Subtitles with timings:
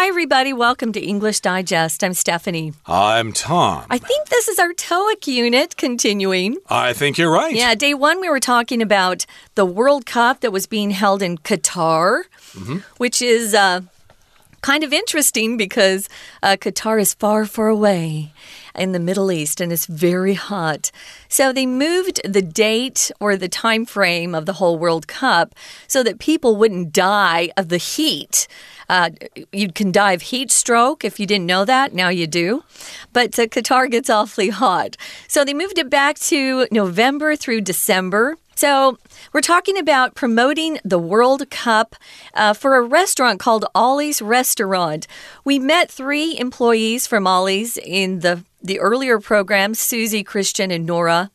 [0.00, 0.52] Hi, everybody.
[0.52, 2.04] Welcome to English Digest.
[2.04, 2.72] I'm Stephanie.
[2.86, 3.84] I'm Tom.
[3.90, 6.56] I think this is our TOEIC unit continuing.
[6.70, 7.52] I think you're right.
[7.52, 9.26] Yeah, day one, we were talking about
[9.56, 12.22] the World Cup that was being held in Qatar,
[12.54, 12.82] Mm -hmm.
[12.98, 13.80] which is uh,
[14.60, 16.08] kind of interesting because
[16.42, 18.32] uh, Qatar is far, far away
[18.74, 20.90] in the Middle East and it's very hot.
[21.28, 25.54] So they moved the date or the time frame of the whole World Cup
[25.86, 28.46] so that people wouldn't die of the heat.
[28.88, 29.10] Uh,
[29.52, 31.94] you can die of heat stroke if you didn't know that.
[31.94, 32.64] Now you do.
[33.12, 34.96] But uh, Qatar gets awfully hot.
[35.26, 38.36] So they moved it back to November through December.
[38.58, 38.98] So,
[39.32, 41.94] we're talking about promoting the World Cup
[42.34, 45.06] uh, for a restaurant called Ollie's Restaurant.
[45.44, 51.30] We met three employees from Ollie's in the, the earlier program Susie, Christian, and Nora.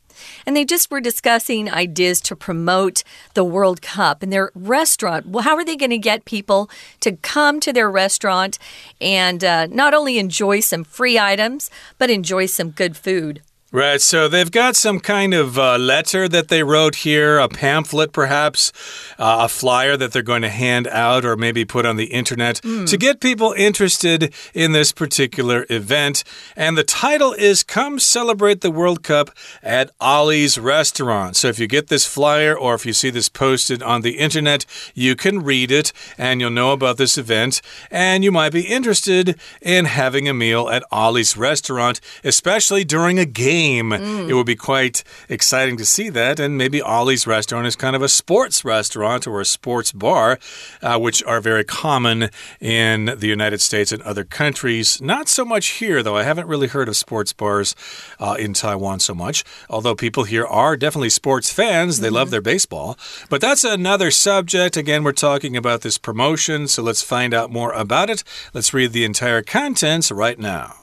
[0.45, 5.27] And they just were discussing ideas to promote the World Cup and their restaurant.
[5.27, 6.70] Well, how are they going to get people
[7.02, 8.59] to come to their restaurant
[8.99, 13.41] and uh, not only enjoy some free items, but enjoy some good food?
[13.76, 18.12] Right, so they've got some kind of uh, letter that they wrote here, a pamphlet
[18.13, 18.71] perhaps,
[19.18, 22.57] uh, a flyer that they're going to hand out or maybe put on the internet
[22.57, 22.88] mm.
[22.88, 26.24] to get people interested in this particular event.
[26.55, 29.32] And the title is Come Celebrate the World Cup
[29.63, 31.35] at Ollie's Restaurant.
[31.35, 34.68] So if you get this flyer or if you see this posted on the internet,
[34.93, 37.60] you can read it and you'll know about this event.
[37.90, 43.26] And you might be interested in having a meal at Ollie's Restaurant, especially during a
[43.26, 44.29] game game, mm.
[44.29, 46.39] it would be quite exciting to see that.
[46.39, 50.39] And maybe Ollie's restaurant is kind of a sports restaurant or a sports bar,
[50.81, 55.01] uh, which are very common in the United States and other countries.
[55.01, 56.17] Not so much here, though.
[56.17, 57.75] I haven't really heard of sports bars
[58.19, 61.99] uh, in Taiwan so much, although people here are definitely sports fans.
[61.99, 62.19] They mm -hmm.
[62.19, 62.97] love their baseball.
[63.29, 64.78] But that's another subject.
[64.78, 68.23] Again, we're talking about this promotion, so let's find out more about it.
[68.53, 70.82] Let's read the entire contents right now.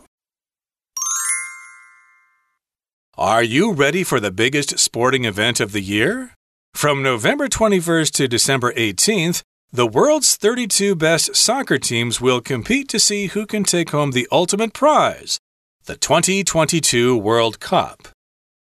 [3.20, 6.32] Are you ready for the biggest sporting event of the year?
[6.72, 12.98] From November 21st to December 18th, the world's 32 best soccer teams will compete to
[12.98, 15.38] see who can take home the ultimate prize
[15.84, 18.08] the 2022 World Cup.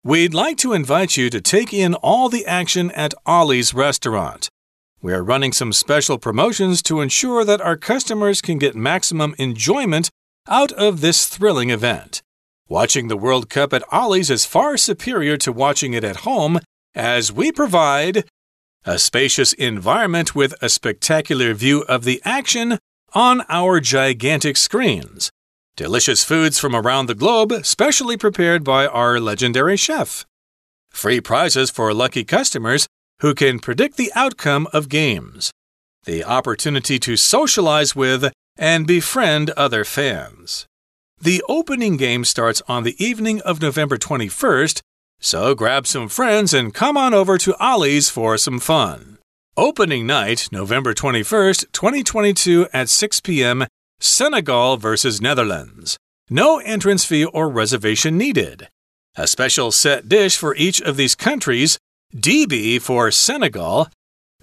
[0.03, 4.47] We'd like to invite you to take in all the action at Ollie's restaurant.
[5.01, 10.11] We are running some special promotions to ensure that our customers can get maximum enjoyment
[10.47, 12.21] out of this thrilling event.
[12.67, 16.59] Watching the World Cup at Ollie's is far superior to watching it at home,
[16.95, 18.25] as we provide
[18.85, 22.79] a spacious environment with a spectacular view of the action
[23.13, 25.29] on our gigantic screens.
[25.75, 30.25] Delicious foods from around the globe, specially prepared by our legendary chef.
[30.89, 32.87] Free prizes for lucky customers
[33.19, 35.51] who can predict the outcome of games.
[36.05, 40.65] The opportunity to socialize with and befriend other fans.
[41.19, 44.81] The opening game starts on the evening of November 21st,
[45.19, 49.17] so grab some friends and come on over to Ollie's for some fun.
[49.57, 53.65] Opening night, November 21st, 2022 at 6 p.m.,
[53.99, 55.97] Senegal versus Netherlands.
[56.29, 58.67] No entrance fee or reservation needed.
[59.15, 61.79] A special set dish for each of these countries
[62.13, 63.87] dibi for Senegal,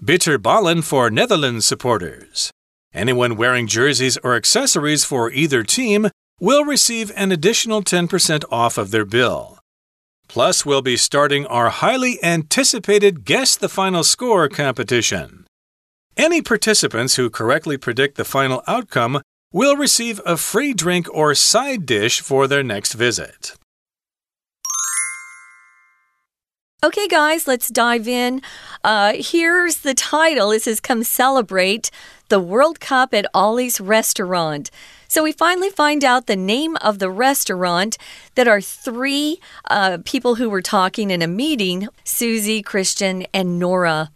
[0.03, 2.51] Bitterballen for Netherlands supporters.
[2.93, 6.09] Anyone wearing jerseys or accessories for either team
[6.43, 9.59] will receive an additional 10% off of their bill.
[10.27, 15.47] Plus, we'll be starting our highly anticipated Guess the Final Score competition.
[16.17, 19.21] Any participants who correctly predict the final outcome
[19.53, 23.53] will receive a free drink or side dish for their next visit.
[26.83, 28.41] Okay, guys, let's dive in.
[28.83, 30.51] Uh, here's the title.
[30.51, 31.89] It says Come Celebrate
[32.27, 34.69] the World Cup at Ollie's Restaurant.
[35.13, 37.99] So we finally find out the name of the restaurant
[38.33, 44.09] that are three uh, people who were talking in a meeting Susie, Christian, and Nora.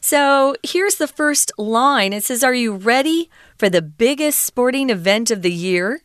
[0.00, 5.30] So here's the first line it says, Are you ready for the biggest sporting event
[5.30, 6.02] of the year?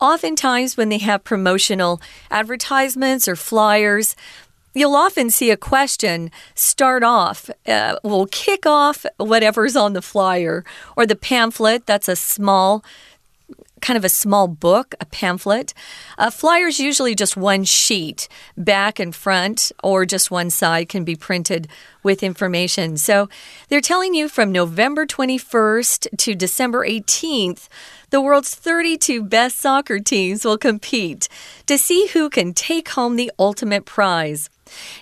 [0.00, 4.16] Oftentimes, when they have promotional advertisements or flyers,
[4.74, 10.64] you'll often see a question start off, uh, will kick off whatever's on the flyer
[10.96, 11.86] or the pamphlet.
[11.86, 12.84] That's a small
[13.80, 15.74] kind of a small book, a pamphlet.
[16.18, 21.14] Uh, flyers usually just one sheet, back and front, or just one side can be
[21.14, 21.68] printed
[22.02, 22.96] with information.
[22.96, 23.28] So
[23.68, 27.68] they're telling you from November 21st to December 18th,
[28.10, 31.28] the world's 32 best soccer teams will compete
[31.66, 34.48] to see who can take home the ultimate prize.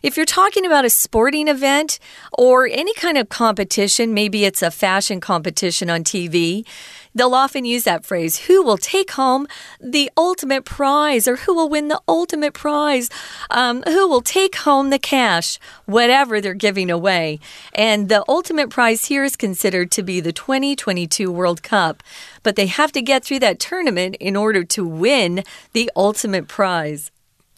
[0.02, 1.98] If you're talking about a sporting event
[2.32, 6.66] or any kind of competition, maybe it's a fashion competition on TV,
[7.14, 9.46] they'll often use that phrase who will take home
[9.80, 13.08] the ultimate prize or who will win the ultimate prize,
[13.50, 17.38] um, who will take home the cash, whatever they're giving away.
[17.74, 22.02] And the ultimate prize here is considered to be the 2022 World Cup.
[22.42, 27.10] But they have to get through that tournament in order to win the ultimate prize.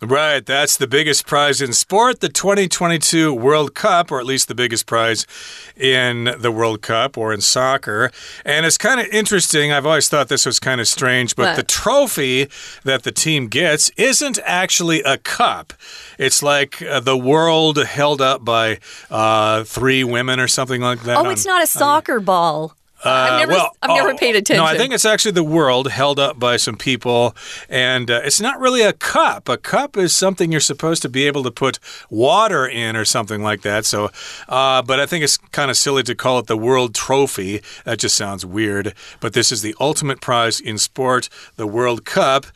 [0.02, 4.54] Right, that's the biggest prize in sport, the 2022 World Cup, or at least the
[4.54, 5.26] biggest prize
[5.74, 8.10] in the World Cup or in soccer.
[8.44, 9.72] And it's kind of interesting.
[9.72, 11.56] I've always thought this was kind of strange, but What?
[11.56, 12.48] the trophy
[12.84, 15.72] that the team gets isn't actually a cup.
[16.18, 18.78] It's like uh, the world held up by
[19.10, 21.16] uh, three women or something like that.
[21.16, 22.76] Oh, on- it's not a soccer ball.
[23.06, 24.64] Uh, I've never, well, I've never oh, paid attention.
[24.64, 27.34] No, I think it's actually the world held up by some people,
[27.68, 29.48] and uh, it's not really a cup.
[29.48, 31.78] A cup is something you're supposed to be able to put
[32.10, 33.84] water in or something like that.
[33.84, 34.10] So,
[34.48, 37.62] uh, but I think it's kind of silly to call it the World Trophy.
[37.84, 38.94] That just sounds weird.
[39.20, 42.46] But this is the ultimate prize in sport, the World Cup.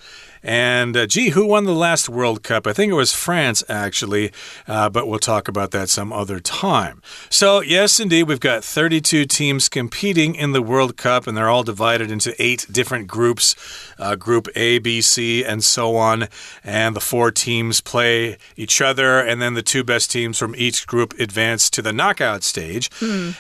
[0.43, 2.67] And uh, gee, who won the last World Cup?
[2.67, 4.33] I think it was France, actually,
[4.67, 7.03] uh, but we'll talk about that some other time.
[7.29, 11.63] So, yes, indeed, we've got 32 teams competing in the World Cup, and they're all
[11.63, 13.55] divided into eight different groups
[13.99, 16.29] uh, Group A, B, C, and so on.
[16.65, 20.87] And the four teams play each other, and then the two best teams from each
[20.87, 22.91] group advance to the knockout stage.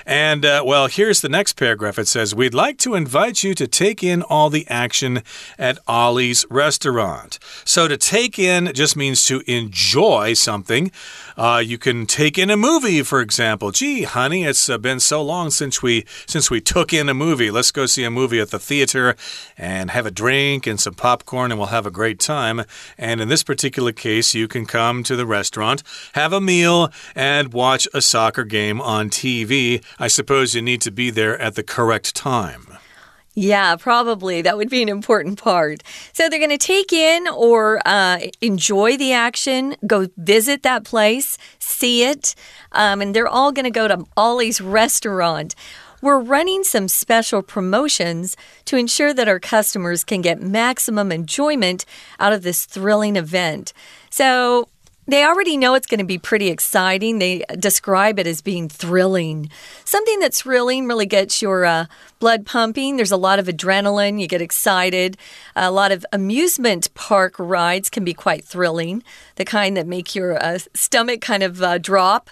[0.06, 1.98] And, uh, well, here's the next paragraph.
[1.98, 5.22] It says, We'd like to invite you to take in all the action
[5.58, 6.89] at Ollie's restaurant.
[7.64, 10.90] So to take in just means to enjoy something.
[11.36, 13.70] Uh, you can take in a movie, for example.
[13.70, 17.50] Gee, honey, it's uh, been so long since we since we took in a movie.
[17.50, 19.16] Let's go see a movie at the theater
[19.56, 22.64] and have a drink and some popcorn, and we'll have a great time.
[22.98, 25.82] And in this particular case, you can come to the restaurant,
[26.14, 29.82] have a meal, and watch a soccer game on TV.
[29.98, 32.69] I suppose you need to be there at the correct time.
[33.34, 34.42] Yeah, probably.
[34.42, 35.82] That would be an important part.
[36.12, 41.38] So they're going to take in or uh, enjoy the action, go visit that place,
[41.58, 42.34] see it,
[42.72, 45.54] um, and they're all going to go to Ollie's restaurant.
[46.02, 51.84] We're running some special promotions to ensure that our customers can get maximum enjoyment
[52.18, 53.72] out of this thrilling event.
[54.08, 54.68] So,
[55.06, 57.18] they already know it's going to be pretty exciting.
[57.18, 59.50] They describe it as being thrilling.
[59.84, 61.86] Something that's thrilling really gets your uh,
[62.20, 62.96] blood pumping.
[62.96, 64.20] There's a lot of adrenaline.
[64.20, 65.16] You get excited.
[65.56, 69.02] A lot of amusement park rides can be quite thrilling,
[69.36, 72.30] the kind that make your uh, stomach kind of uh, drop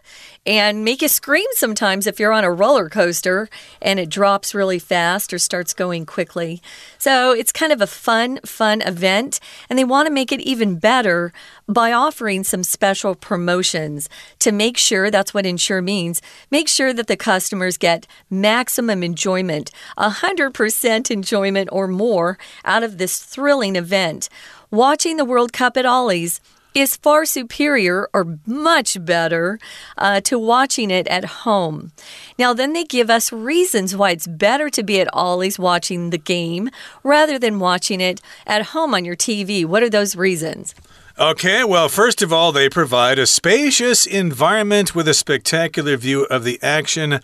[0.48, 3.50] and make you scream sometimes if you're on a roller coaster
[3.82, 6.62] and it drops really fast or starts going quickly.
[6.96, 10.78] So it's kind of a fun, fun event, and they want to make it even
[10.78, 11.34] better
[11.68, 14.08] by offering some special promotions
[14.38, 19.70] to make sure that's what insure means make sure that the customers get maximum enjoyment
[19.98, 24.30] 100% enjoyment or more out of this thrilling event
[24.70, 26.40] watching the world cup at ollie's
[26.74, 29.58] is far superior or much better
[29.96, 31.92] uh, to watching it at home.
[32.38, 36.18] Now, then they give us reasons why it's better to be at Ollie's watching the
[36.18, 36.70] game
[37.02, 39.64] rather than watching it at home on your TV.
[39.64, 40.74] What are those reasons?
[41.20, 46.44] Okay, well, first of all, they provide a spacious environment with a spectacular view of
[46.44, 47.18] the action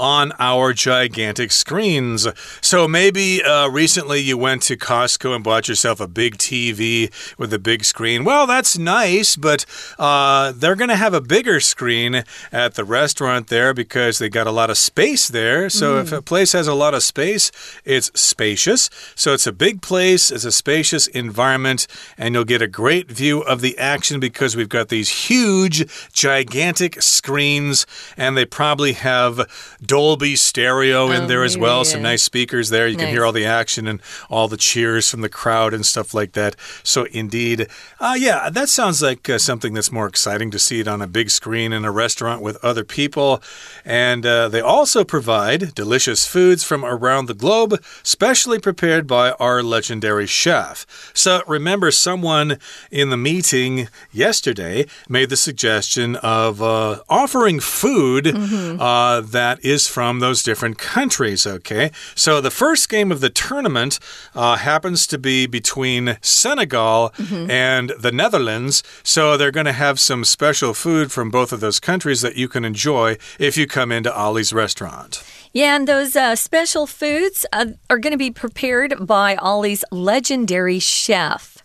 [0.00, 2.26] on our gigantic screens.
[2.62, 7.52] So maybe uh, recently you went to Costco and bought yourself a big TV with
[7.52, 8.24] a big screen.
[8.24, 9.66] Well, that's nice, but
[9.98, 14.46] uh, they're going to have a bigger screen at the restaurant there because they got
[14.46, 15.68] a lot of space there.
[15.68, 17.52] So if a place has a lot of space,
[17.84, 18.88] it's spacious.
[19.14, 21.86] So it's a big place, it's a spacious environment,
[22.16, 27.02] and you'll get a great view of the action because we've got these huge, gigantic
[27.02, 27.86] screens,
[28.16, 29.46] and they probably have
[29.90, 31.84] Dolby stereo in Oh, there as well.
[31.84, 32.86] Some nice speakers there.
[32.86, 36.14] You can hear all the action and all the cheers from the crowd and stuff
[36.14, 36.54] like that.
[36.84, 37.66] So, indeed,
[37.98, 41.08] uh, yeah, that sounds like uh, something that's more exciting to see it on a
[41.08, 43.42] big screen in a restaurant with other people.
[43.84, 49.60] And uh, they also provide delicious foods from around the globe, specially prepared by our
[49.60, 50.86] legendary chef.
[51.14, 52.58] So, remember, someone
[52.92, 60.20] in the meeting yesterday made the suggestion of uh, offering food uh, that is from
[60.20, 61.46] those different countries.
[61.46, 63.98] Okay, so the first game of the tournament
[64.34, 67.12] uh, happens to be between Senegal
[67.50, 68.82] and the Netherlands.
[69.02, 72.48] So they're going to have some special food from both of those countries that you
[72.48, 75.22] can enjoy if you come into Ollie's restaurant.
[75.52, 80.78] Yeah, and those uh, special foods uh, are going to be prepared by Ollie's legendary
[80.78, 81.58] chef.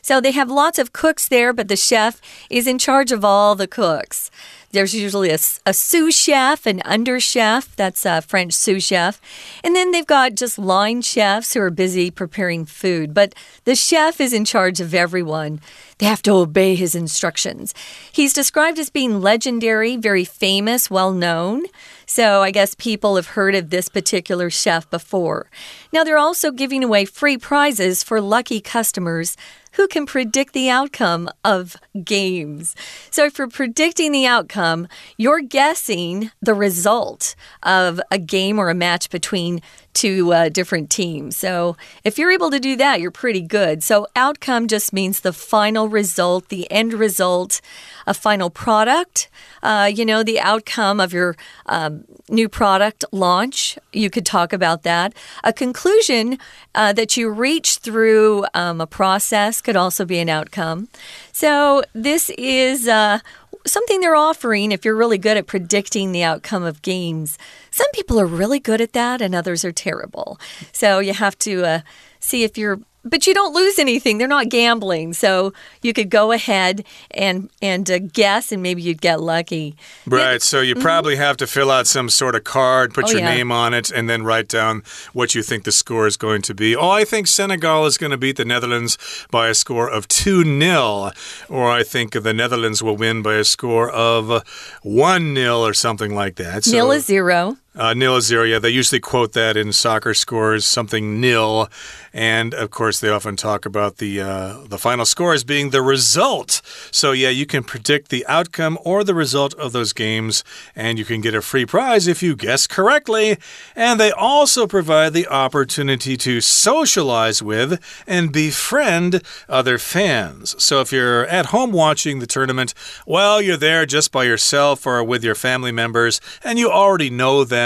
[0.00, 3.54] So they have lots of cooks there, but the chef is in charge of all
[3.54, 4.30] the cooks.
[4.76, 9.20] There's usually a, a sous chef, an under chef, that's a French sous chef.
[9.64, 13.14] And then they've got just line chefs who are busy preparing food.
[13.14, 15.60] But the chef is in charge of everyone.
[15.98, 17.72] They have to obey his instructions.
[18.12, 21.64] He's described as being legendary, very famous, well known.
[22.04, 25.50] So I guess people have heard of this particular chef before.
[25.92, 29.36] Now they're also giving away free prizes for lucky customers
[29.76, 32.74] who can predict the outcome of games.
[33.10, 38.74] So, if you're predicting the outcome, you're guessing the result of a game or a
[38.74, 39.60] match between
[39.96, 41.36] two uh, different teams.
[41.36, 43.82] So, if you're able to do that, you're pretty good.
[43.82, 47.60] So, outcome just means the final result, the end result,
[48.06, 49.28] a final product.
[49.62, 51.34] Uh, you know, the outcome of your
[51.66, 53.78] um, new product launch.
[53.92, 55.14] You could talk about that.
[55.42, 56.38] A conclusion
[56.74, 60.88] uh, that you reach through um, a process could also be an outcome.
[61.32, 63.20] So, this is uh,
[63.66, 67.38] something they're offering if you're really good at predicting the outcome of games.
[67.70, 70.38] Some people are really good at that, and others are terrible.
[70.72, 71.80] So, you have to uh,
[72.20, 74.18] see if you're but you don't lose anything.
[74.18, 79.00] They're not gambling, so you could go ahead and and uh, guess, and maybe you'd
[79.00, 79.76] get lucky.
[80.06, 80.42] Right.
[80.42, 80.82] so you mm -hmm.
[80.82, 83.34] probably have to fill out some sort of card, put oh, your yeah.
[83.36, 84.82] name on it, and then write down
[85.12, 86.76] what you think the score is going to be.
[86.76, 88.98] Oh, I think Senegal is going to beat the Netherlands
[89.30, 91.12] by a score of two 0
[91.48, 94.42] or I think the Netherlands will win by a score of
[94.82, 96.64] one 0 or something like that.
[96.64, 97.56] So, nil is zero.
[97.76, 98.42] Uh, nil is zero.
[98.42, 101.68] Yeah, they usually quote that in soccer scores, something nil,
[102.14, 105.82] and of course they often talk about the uh, the final score as being the
[105.82, 106.62] result.
[106.90, 110.42] So yeah, you can predict the outcome or the result of those games,
[110.74, 113.36] and you can get a free prize if you guess correctly.
[113.74, 120.54] And they also provide the opportunity to socialize with and befriend other fans.
[120.62, 122.72] So if you're at home watching the tournament,
[123.04, 127.44] well, you're there just by yourself or with your family members, and you already know
[127.44, 127.65] them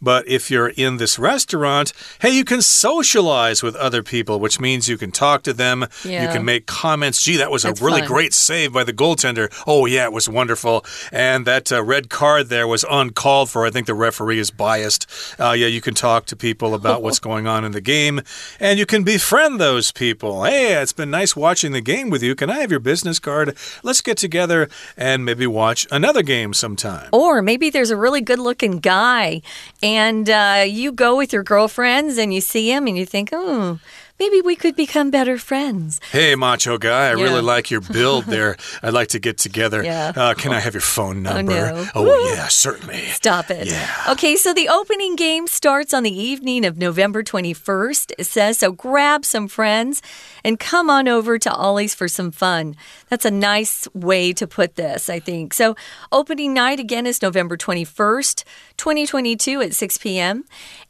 [0.00, 4.88] But if you're in this restaurant, hey, you can socialize with other people, which means
[4.88, 5.86] you can talk to them.
[6.04, 6.22] Yeah.
[6.24, 7.22] You can make comments.
[7.22, 8.08] Gee, that was That's a really fun.
[8.08, 9.48] great save by the goaltender.
[9.66, 10.84] Oh, yeah, it was wonderful.
[11.12, 13.66] And that uh, red card there was uncalled for.
[13.66, 15.06] I think the referee is biased.
[15.38, 18.20] Uh, yeah, you can talk to people about what's going on in the game
[18.60, 20.44] and you can befriend those people.
[20.44, 22.34] Hey, it's been nice watching the game with you.
[22.34, 23.56] Can I have your business card?
[23.82, 27.08] Let's get together and maybe watch another game sometime.
[27.12, 29.27] Or maybe there's a really good looking guy
[29.82, 33.78] and uh, you go with your girlfriends and you see him and you think, oh,
[34.18, 36.00] Maybe we could become better friends.
[36.10, 37.22] Hey, macho guy, I yeah.
[37.22, 38.56] really like your build there.
[38.82, 39.82] I'd like to get together.
[39.84, 40.12] Yeah.
[40.14, 41.52] Uh, can I have your phone oh, number?
[41.52, 41.90] Oh, no.
[41.94, 43.06] oh yeah, certainly.
[43.06, 43.68] Stop it.
[43.68, 43.88] Yeah.
[44.10, 48.12] Okay, so the opening game starts on the evening of November 21st.
[48.18, 50.02] It says, so grab some friends
[50.44, 52.74] and come on over to Ollie's for some fun.
[53.08, 55.54] That's a nice way to put this, I think.
[55.54, 55.76] So,
[56.12, 58.44] opening night again is November 21st,
[58.76, 60.44] 2022 at 6 p.m.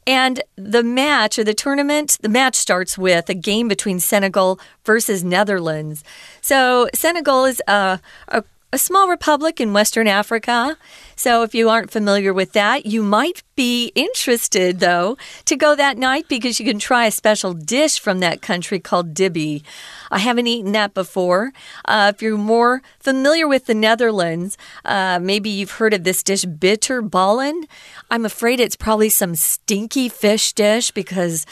[0.09, 5.23] And the match or the tournament, the match starts with a game between Senegal versus
[5.23, 6.03] Netherlands.
[6.41, 7.99] So, Senegal is a,
[8.29, 10.79] a, a small republic in Western Africa.
[11.15, 15.97] So, if you aren't familiar with that, you might be interested, though, to go that
[15.97, 19.63] night because you can try a special dish from that country called dibi.
[20.09, 21.51] I haven't eaten that before.
[21.83, 26.45] Uh, if you're more familiar with the Netherlands, uh, maybe you've heard of this dish,
[26.45, 27.65] bitterballen.
[28.09, 31.45] I'm afraid it's probably some stinky fish dish because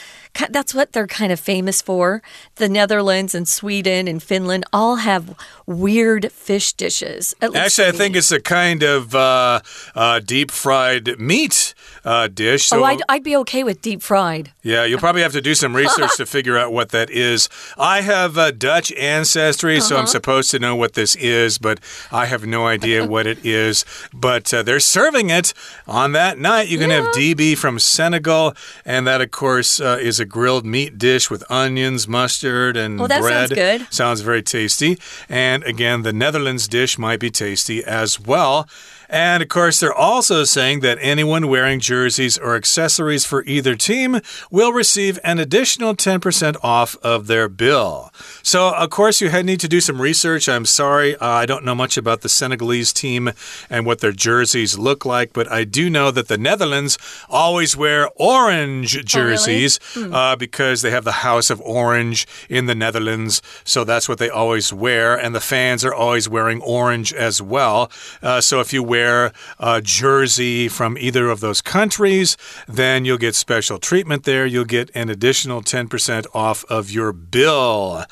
[0.50, 2.22] that's what they're kind of famous for.
[2.56, 5.36] The Netherlands and Sweden and Finland all have
[5.66, 7.36] weird fish dishes.
[7.42, 9.60] Actually, I think it's a kind of uh,
[9.94, 11.74] uh, deep fried meat
[12.08, 12.68] uh, dish.
[12.68, 14.54] So, oh, I'd, I'd be okay with deep fried.
[14.64, 17.50] Yeah, you'll probably have to do some research to figure out what that is.
[17.78, 19.82] I have uh, Dutch ancestry, -huh.
[19.82, 20.12] so I'm uh-huh.
[20.12, 21.80] supposed to know what this is, but
[22.12, 23.86] I have no idea what it is.
[24.14, 25.54] But uh, they're serving it
[25.86, 26.70] on that night.
[26.70, 27.04] You can yeah.
[27.04, 28.54] have dibi from Senegal,
[28.86, 33.10] and that, of course, uh, is a grilled meat dish with onions, mustard, and well,
[33.10, 33.50] that bread.
[33.50, 33.88] Sounds good.
[33.90, 34.98] Sounds very tasty.
[35.30, 38.66] And again, the Netherlands dish might be tasty as well.
[39.10, 44.20] And of course, they're also saying that anyone wearing jerseys or accessories for either team
[44.52, 48.12] will receive an additional 10% off of their bill.
[48.44, 50.48] So, of course, you had need to do some research.
[50.50, 53.32] I'm sorry, uh, I don't know much about the Senegalese team
[53.70, 56.98] and what their jerseys look like, but I do know that the Netherlands
[57.30, 60.14] always wear orange jerseys oh, really?
[60.14, 63.42] uh, because they have the House of Orange in the Netherlands.
[63.64, 67.90] So that's what they always wear, and the fans are always wearing orange as well.
[68.22, 72.36] Uh, so if you wear wear a jersey from either of those countries,
[72.68, 74.46] then you'll get special treatment there.
[74.46, 78.06] You'll get an additional 10% off of your bill.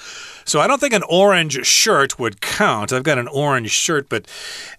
[0.46, 2.94] So I don't think an orange shirt would count.
[2.94, 4.28] I've got an orange shirt, but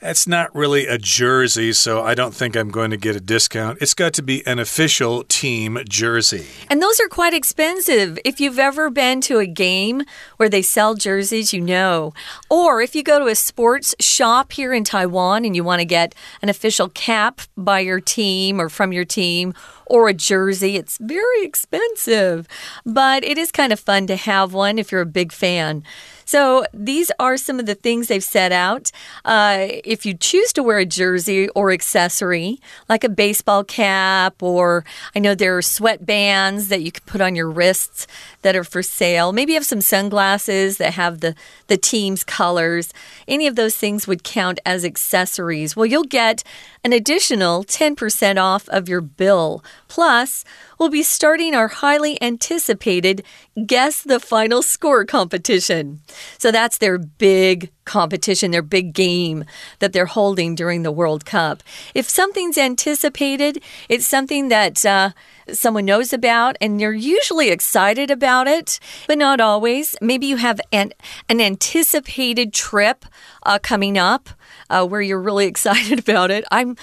[0.00, 3.78] that's not really a jersey, so I don't think I'm going to get a discount.
[3.80, 6.46] It's got to be an official team jersey.
[6.70, 8.16] And those are quite expensive.
[8.24, 10.02] If you've ever been to a game
[10.36, 12.14] where they sell jerseys, you know.
[12.48, 15.84] Or if you go to a sports shop here in Taiwan and you want to
[15.84, 19.52] get an official cap by your team or from your team
[19.86, 20.76] or a jersey.
[20.76, 22.46] It's very expensive,
[22.84, 25.82] but it is kind of fun to have one if you're a big fan.
[26.26, 28.90] So these are some of the things they've set out.
[29.24, 34.84] Uh, if you choose to wear a jersey or accessory, like a baseball cap, or
[35.14, 38.08] I know there are sweatbands that you can put on your wrists
[38.42, 39.32] that are for sale.
[39.32, 41.36] Maybe you have some sunglasses that have the,
[41.68, 42.92] the team's colors.
[43.28, 45.76] Any of those things would count as accessories.
[45.76, 46.42] Well, you'll get
[46.82, 49.64] an additional 10% off of your bill.
[49.88, 50.44] Plus,
[50.78, 53.24] we'll be starting our highly anticipated
[53.66, 56.00] Guess the Final Score competition.
[56.38, 59.44] So that's their big competition, their big game
[59.78, 61.62] that they're holding during the World Cup.
[61.94, 65.10] If something's anticipated, it's something that uh,
[65.52, 69.96] someone knows about and you're usually excited about it, but not always.
[70.00, 70.92] Maybe you have an,
[71.28, 73.04] an anticipated trip
[73.44, 74.28] uh, coming up
[74.68, 76.44] uh, where you're really excited about it.
[76.50, 76.76] I'm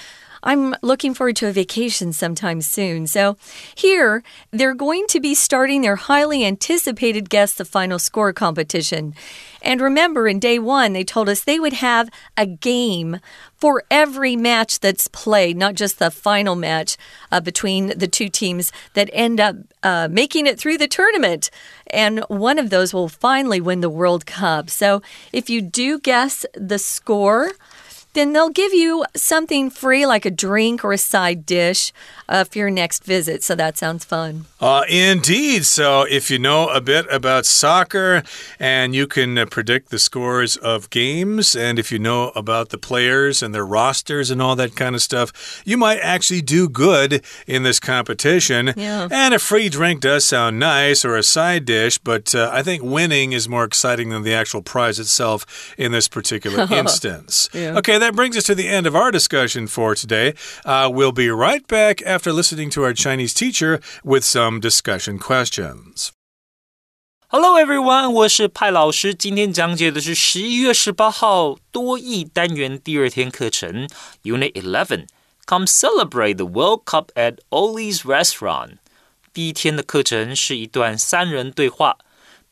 [0.44, 3.06] I'm looking forward to a vacation sometime soon.
[3.06, 3.36] So,
[3.74, 9.14] here, they're going to be starting their highly anticipated Guess the Final Score competition.
[9.62, 13.18] And remember, in day one, they told us they would have a game
[13.56, 16.98] for every match that's played, not just the final match
[17.32, 21.50] uh, between the two teams that end up uh, making it through the tournament.
[21.86, 24.68] And one of those will finally win the World Cup.
[24.68, 25.00] So
[25.32, 27.52] if you do guess the score,
[28.14, 31.92] then they'll give you something free like a drink or a side dish
[32.28, 33.42] uh, for your next visit.
[33.42, 34.46] So that sounds fun.
[34.60, 35.66] Uh, indeed.
[35.66, 38.22] So if you know a bit about soccer
[38.58, 42.78] and you can uh, predict the scores of games, and if you know about the
[42.78, 47.22] players and their rosters and all that kind of stuff, you might actually do good
[47.46, 48.72] in this competition.
[48.76, 49.08] Yeah.
[49.10, 52.82] And a free drink does sound nice or a side dish, but uh, I think
[52.82, 57.48] winning is more exciting than the actual prize itself in this particular instance.
[57.52, 57.76] Yeah.
[57.78, 60.34] Okay, that brings us to the end of our discussion for today.
[60.64, 66.12] Uh, we'll be right back after listening to our Chinese teacher with some discussion questions.
[67.28, 69.14] Hello everyone，我是派老师。
[69.14, 73.88] 今天讲解的是十一月十八号多益单元第二天课程
[74.22, 75.06] ，Unit Eleven。
[75.46, 78.76] Come celebrate the World Cup at Ollie's Restaurant。
[79.32, 81.96] 第一天的课程是一段三人对话，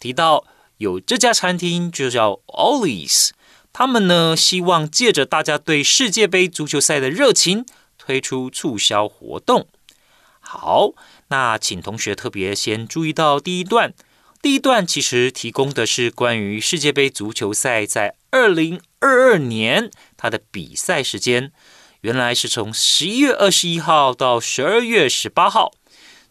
[0.01, 0.45] 提到
[0.79, 3.31] 有这家餐厅就叫 Ollie's.
[3.72, 7.64] 他们呢希望借着大家对世界杯足球赛的热情，
[7.96, 9.66] 推出促销活动。
[10.40, 10.92] 好，
[11.28, 13.94] 那请同学特别先注意到第一段。
[14.42, 21.52] 第一段其实提供的是关于世界杯足球赛在二零二二年它的比赛时间，
[22.00, 25.72] 原来是从十一月二十一号到十二月十八号，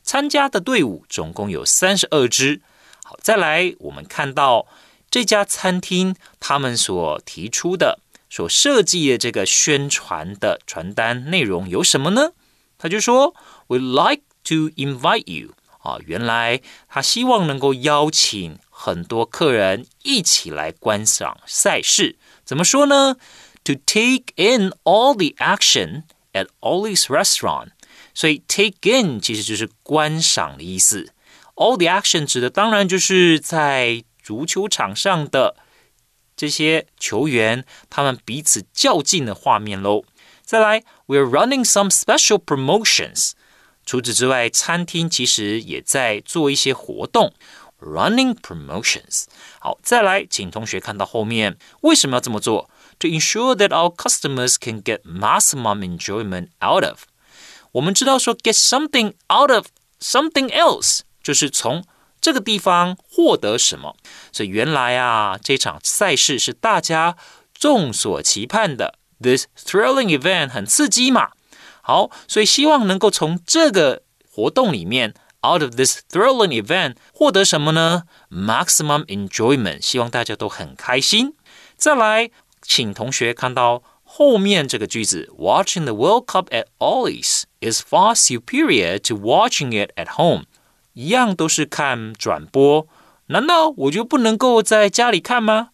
[0.04, 2.62] 参加的队伍总共有三十二支。
[3.02, 4.68] 好，再来我们看到
[5.11, 12.33] 这家餐厅他们所提出的、所设计的这个宣传的传单内容有什么呢？
[12.79, 13.35] 他就说：“
[13.69, 22.17] We like to invite you。”啊，原来他希望能够邀请很多客人一起来观赏赛事。
[22.45, 23.17] 怎么说呢？
[23.65, 27.69] To take in all the action at Ollie's restaurant。
[28.13, 31.13] 所以 take in 其实就是观赏的意思。
[31.55, 35.57] All the action 指的当然就是在 足球场上的
[36.37, 40.05] 这些球员他们彼此较劲的画面喽。
[40.43, 43.33] 再来，We're running some special promotions。
[43.85, 47.35] 除此之外，餐厅其实也在做一些活动，
[47.81, 49.27] running promotions。
[49.61, 52.69] 好，再来，请同学看到后面，为什么要这么做？
[52.99, 57.05] To ensure that our customers can get maximum enjoyment out of。
[57.73, 59.67] 我们知道说，get something out of
[60.01, 61.85] something else，就是从
[62.21, 63.97] 这个地方获得什么。
[64.33, 67.17] 所以原来啊，这场赛事是大家
[67.55, 71.31] 众所期盼的，this thrilling event 很刺激嘛。
[71.83, 75.15] 好，所以希望能够从这个活动里面，
[75.47, 78.03] out of this thrilling event，获得什么呢？
[78.31, 81.35] maximum enjoyment，希望大家都很开心。
[81.77, 90.47] 再来，请同学看到后面这个句子：Watching the World Cup at Ollie's is far superior to watching it at home。
[90.94, 92.88] 一样都是看转播，
[93.28, 95.70] 难道我就不能够在家里看吗？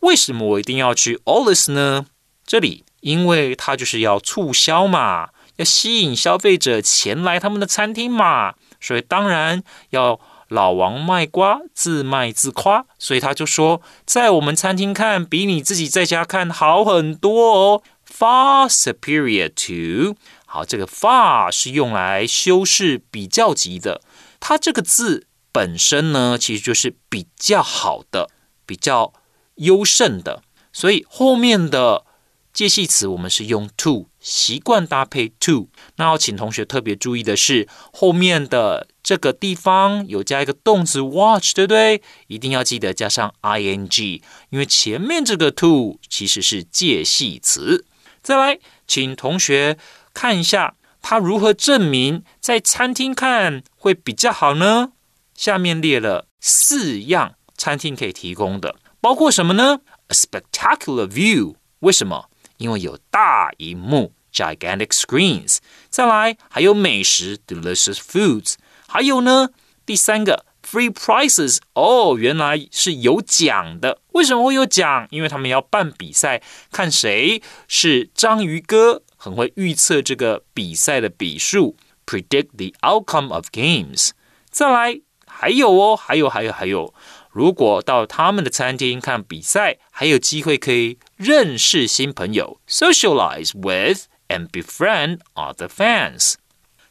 [0.00, 2.06] 为什么我一定要去 Ollis 呢？
[2.46, 12.86] 这里因为它就是要促销嘛，要吸引消费者前来他们的餐厅嘛，所以当然要老王卖瓜，自卖自夸。
[12.98, 20.16] 所以他就说，在我们餐厅看，比你自己在家看好很多哦，far superior to。
[20.46, 24.00] 好，这个 far 是用来修饰比较级的，
[24.40, 28.30] 它这个字本身呢，其实就是比较好的、
[28.66, 29.12] 比较
[29.56, 32.04] 优胜的，所以后面的。
[32.52, 35.68] 介系词我们是用 to，习惯搭配 to。
[35.96, 42.02] 那要请同学特别注意的是，后面的这个地方有加一个动词 watch，对不对？
[42.26, 47.86] 一定要记得加上 ing，因为前面这个 to 其实是介系词。
[48.20, 49.78] 再来，请同学
[50.12, 54.92] 看一下他如何证明在餐厅看会比较好呢？
[55.34, 62.28] 下面列了四样餐厅可以提供的，包括什么呢？A spectacular view，为什么？
[62.58, 65.58] 因为有大荧幕 （gigantic screens），
[65.88, 69.48] 再来还有美食 （delicious foods），还有呢，
[69.86, 71.58] 第三个 free prizes。
[71.72, 74.00] 哦，原来是有奖的。
[74.12, 75.06] 为什么会有奖？
[75.10, 84.11] 因为他们要办比赛，看谁是章鱼哥，很会预测这个比赛的比数 （predict the outcome of games）。
[84.49, 86.93] 再来还有哦，还有还有还有。
[87.31, 96.35] 如果到他们的餐厅看比赛，还有机会可以认识新朋友，socialize with and befriend other fans。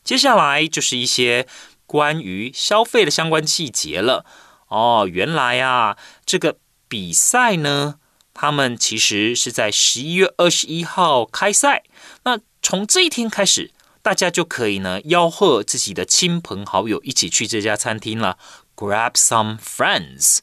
[0.03, 1.47] 接下来就是一些
[1.87, 4.27] 关于消费的相关细节了。
[4.69, 7.95] 哦，原来啊，这个比赛呢，
[8.42, 11.84] 他们其实是在十一月二十一号开赛。
[12.24, 13.72] 那从这一天开始，
[14.02, 18.38] 大家就可以呢吆喝自己的亲朋好友一起去这家餐厅了。
[18.78, 20.38] Grab some friends。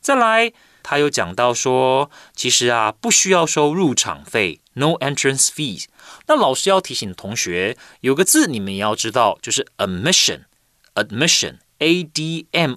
[0.00, 5.84] 再来，他有讲到说，其实啊，不需要收入场费，no entrance fees。
[6.28, 12.76] 那老师要提醒同学，有个字你们也要知道，就是 admission，admission Admission，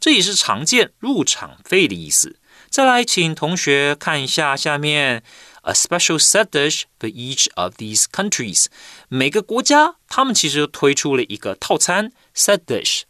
[0.00, 2.36] 这也是常见入场费的意思。
[2.70, 5.22] 再来，请同学看一下下面。
[5.64, 8.66] A special set dish for each of these countries。
[9.08, 13.02] 每个国家他们其实推出了一个套餐 set dish。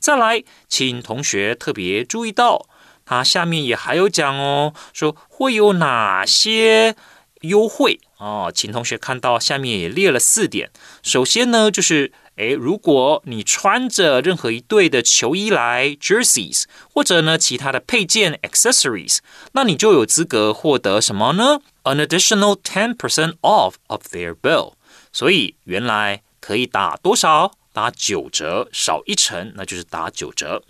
[0.00, 2.66] 再来，请同学特别注意到，
[3.04, 6.96] 它下面也还有讲哦，说会有哪些
[7.42, 8.50] 优惠哦。
[8.52, 10.72] 请同学看到下面也列了四点。
[11.04, 19.18] 首先呢，就是诶，如果你穿着任何一队的球衣来 jerseys，或者呢其他的配件 accessories，
[19.52, 24.72] 那你就有资格获得什么呢？An additional ten percent off of their bill，
[25.12, 27.52] 所以原来可以打多少？
[27.74, 30.62] 打九折，少一成，那就是打九折。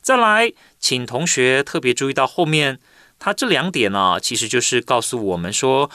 [0.00, 2.80] 再来，请同学特别注意到后面，
[3.20, 5.88] 它这两点呢，其实就是告诉我们说，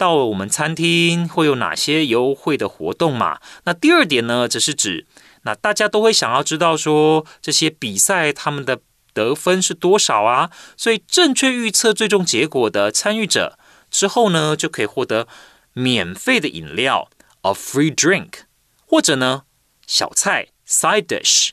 [0.00, 3.38] 到我们餐厅会有哪些优惠的活动嘛。
[3.64, 5.06] 那第二点呢，则是指，
[5.42, 8.80] 那大家都会想要知道说，这些比赛他们的
[9.12, 10.50] 得分是多少啊？
[10.74, 13.58] 所以正确预测最终结果的参与者。
[13.90, 15.28] 之后呢，就可以获得
[15.74, 17.10] 免费的饮料
[17.42, 18.44] ，a free drink，
[18.86, 19.42] 或者呢，
[19.86, 21.50] 小菜 side dish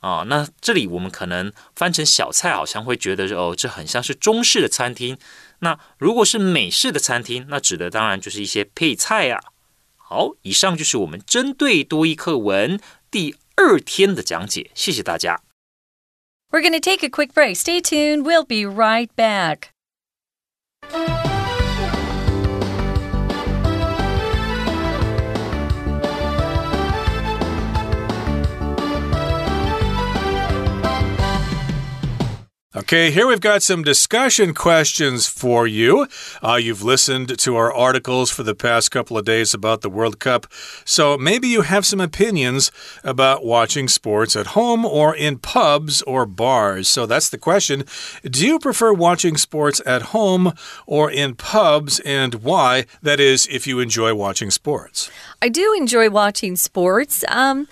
[0.00, 0.24] 啊。
[0.26, 5.16] 那这里我们可能翻成小菜，好像会觉得哦，这很像是中式的餐厅。
[5.60, 9.40] 那如果是美式的餐厅，那指的当然就是一些配菜啊。
[9.96, 12.78] 好，以上就是我们针对多一课文
[13.10, 15.42] 第二天的讲解，谢谢大家。
[16.50, 17.56] We're going to take a quick break.
[17.56, 18.22] Stay tuned.
[18.22, 19.70] We'll be right back.
[32.76, 36.06] Okay, here we've got some discussion questions for you.
[36.42, 40.18] Uh, you've listened to our articles for the past couple of days about the World
[40.18, 40.46] Cup,
[40.84, 42.70] so maybe you have some opinions
[43.02, 46.86] about watching sports at home or in pubs or bars.
[46.86, 47.84] So that's the question.
[48.22, 50.52] Do you prefer watching sports at home
[50.84, 52.84] or in pubs, and why?
[53.00, 55.10] That is, if you enjoy watching sports.
[55.40, 57.24] I do enjoy watching sports.
[57.28, 57.68] Um,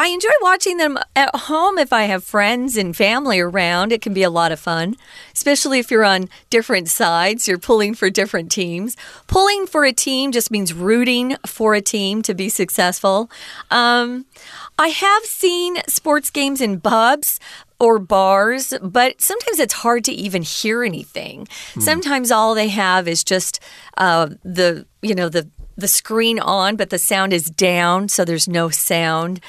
[0.00, 3.92] I enjoy watching them at home if I have friends and family around.
[3.92, 4.96] It can be a lot of fun,
[5.34, 8.96] especially if you're on different sides, you're pulling for different teams.
[9.26, 13.30] Pulling for a team just means rooting for a team to be successful.
[13.70, 14.24] Um,
[14.78, 17.38] I have seen sports games in pubs,
[17.78, 21.46] or bars, but sometimes it's hard to even hear anything.
[21.74, 21.80] Hmm.
[21.80, 23.60] Sometimes all they have is just
[23.98, 28.48] uh, the you know the the screen on, but the sound is down, so there's
[28.48, 29.40] no sound.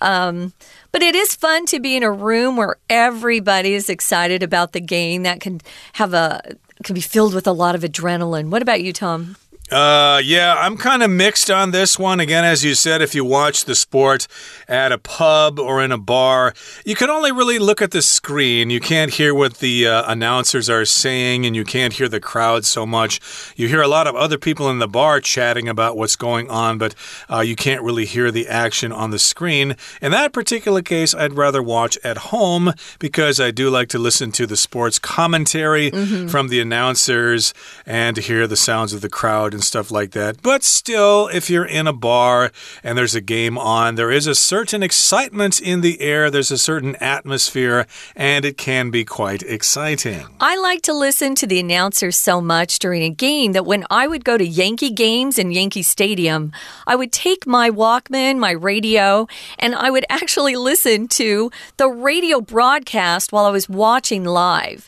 [0.00, 0.52] Um,
[0.92, 4.80] but it is fun to be in a room where everybody is excited about the
[4.80, 5.22] game.
[5.22, 5.60] That can
[5.94, 6.40] have a
[6.82, 8.50] can be filled with a lot of adrenaline.
[8.50, 9.36] What about you, Tom?
[9.70, 12.20] Uh, yeah, I'm kind of mixed on this one.
[12.20, 14.28] Again, as you said, if you watch the sport
[14.68, 18.70] at a pub or in a bar, you can only really look at the screen.
[18.70, 22.64] You can't hear what the uh, announcers are saying, and you can't hear the crowd
[22.64, 23.20] so much.
[23.56, 26.78] You hear a lot of other people in the bar chatting about what's going on,
[26.78, 26.94] but
[27.28, 29.74] uh, you can't really hear the action on the screen.
[30.00, 34.30] In that particular case, I'd rather watch at home because I do like to listen
[34.32, 36.30] to the sports commentary mm -hmm.
[36.30, 37.52] from the announcers
[37.84, 40.42] and to hear the sounds of the crowd and stuff like that.
[40.42, 42.52] But still, if you're in a bar
[42.84, 46.58] and there's a game on, there is a certain excitement in the air, there's a
[46.58, 50.26] certain atmosphere, and it can be quite exciting.
[50.40, 54.06] I like to listen to the announcers so much during a game that when I
[54.06, 56.52] would go to Yankee games in Yankee Stadium,
[56.86, 59.26] I would take my Walkman, my radio,
[59.58, 64.86] and I would actually listen to the radio broadcast while I was watching live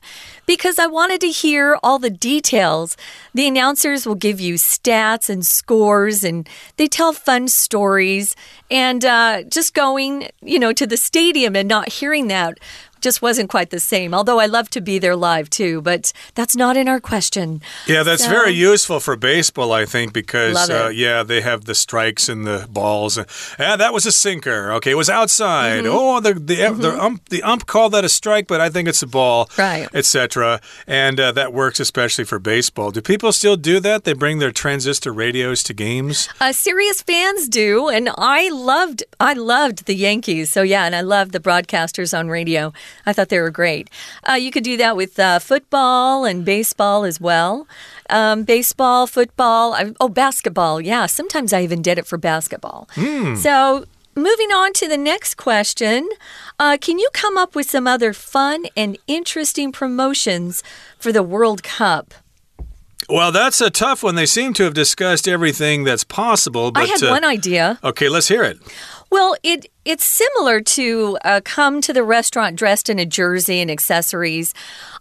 [0.48, 2.96] because I wanted to hear all the details.
[3.34, 8.34] The announcers will give you stats and scores, and they tell fun stories.
[8.70, 12.58] And uh, just going, you know, to the stadium and not hearing that
[13.00, 14.14] just wasn't quite the same.
[14.14, 17.60] Although I love to be there live too, but that's not in our question.
[17.86, 21.74] Yeah, that's so, very useful for baseball, I think, because uh, yeah, they have the
[21.74, 23.18] strikes and the balls.
[23.58, 24.72] Yeah, that was a sinker.
[24.72, 25.84] Okay, it was outside.
[25.84, 25.98] Mm -hmm.
[25.98, 26.80] Oh, the the, mm -hmm.
[26.80, 29.88] the, ump, the ump called that a strike, but I think it's a ball, right?
[29.94, 30.60] Etc.
[30.86, 32.90] And uh, that works especially for baseball.
[32.92, 34.04] Do people still do that?
[34.04, 36.28] They bring their transistor radios to games.
[36.40, 40.52] Uh, serious fans do, and I loved I loved the Yankees.
[40.52, 42.72] So yeah, and I loved the broadcasters on radio.
[43.06, 43.88] I thought they were great.
[44.28, 47.66] Uh, you could do that with uh, football and baseball as well.
[48.10, 50.80] Um, baseball, football, oh, basketball.
[50.80, 52.88] Yeah, sometimes I even did it for basketball.
[52.94, 53.36] Mm.
[53.36, 56.08] So, moving on to the next question
[56.58, 60.62] uh, Can you come up with some other fun and interesting promotions
[60.98, 62.14] for the World Cup?
[63.08, 64.16] Well, that's a tough one.
[64.16, 66.70] They seem to have discussed everything that's possible.
[66.70, 67.78] But, I had uh, one idea.
[67.82, 68.58] Okay, let's hear it.
[69.10, 73.70] Well, it it's similar to uh, come to the restaurant dressed in a jersey and
[73.70, 74.52] accessories.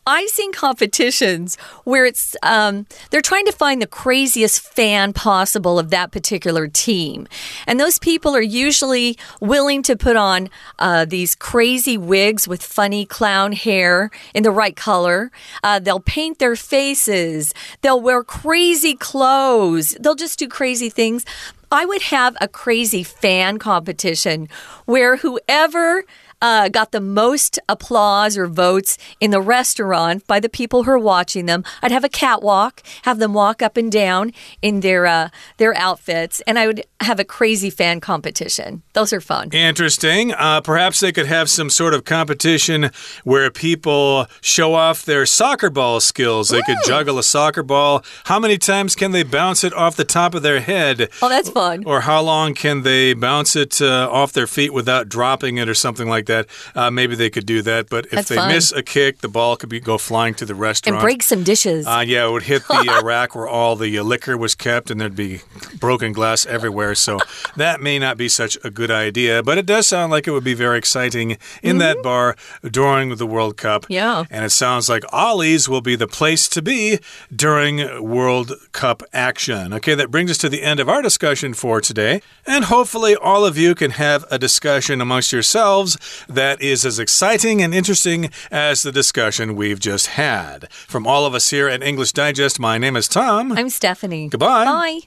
[0.05, 5.89] I've seen competitions where it's um, they're trying to find the craziest fan possible of
[5.89, 7.27] that particular team,
[7.67, 13.05] and those people are usually willing to put on uh, these crazy wigs with funny
[13.05, 15.31] clown hair in the right color.
[15.63, 17.53] Uh, they'll paint their faces.
[17.81, 19.97] They'll wear crazy clothes.
[19.99, 21.25] They'll just do crazy things.
[21.71, 24.47] I would have a crazy fan competition
[24.85, 26.05] where whoever
[26.41, 30.99] uh, got the most applause or votes in the restaurant by the people who are
[30.99, 31.63] watching them.
[31.81, 36.41] I'd have a catwalk, have them walk up and down in their uh, their outfits,
[36.47, 38.83] and I would have a crazy fan competition.
[38.93, 39.49] Those are fun.
[39.51, 40.33] Interesting.
[40.33, 42.91] Uh, perhaps they could have some sort of competition
[43.23, 46.49] where people show off their soccer ball skills.
[46.49, 48.03] They could juggle a soccer ball.
[48.25, 51.09] How many times can they bounce it off the top of their head?
[51.21, 51.83] Oh, that's fun.
[51.85, 55.73] Or how long can they bounce it uh, off their feet without dropping it or
[55.73, 56.47] something like that.
[56.75, 57.89] Uh, maybe they could do that.
[57.89, 58.51] But if That's they fun.
[58.51, 61.43] miss a kick, the ball could be go flying to the restaurant and break some
[61.43, 61.87] dishes.
[61.87, 64.91] Uh, yeah, it would hit the uh, rack where all the uh, liquor was kept,
[64.91, 65.41] and there'd be
[65.79, 66.95] broken glass everywhere.
[66.95, 67.19] So
[67.55, 69.43] that may not be such a good idea.
[69.43, 71.79] But it does sound like it would be very exciting in mm -hmm.
[71.79, 72.03] that mm-hmm.
[72.03, 73.85] bar during the World Cup.
[73.89, 76.99] Yeah, and it sounds like Ollie's will be the place to be
[77.35, 79.73] during World Cup action.
[79.73, 83.45] Okay, that brings us to the end of our discussion for today, and hopefully all
[83.45, 88.81] of you can have a discussion amongst yourselves that is as exciting and interesting as
[88.81, 90.71] the discussion we've just had.
[90.71, 93.51] From all of us here at English Digest, my name is Tom.
[93.51, 94.29] I'm Stephanie.
[94.29, 94.65] Goodbye.
[94.65, 94.99] Bye.